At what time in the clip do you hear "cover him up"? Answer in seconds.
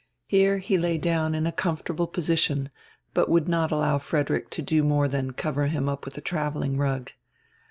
5.33-6.05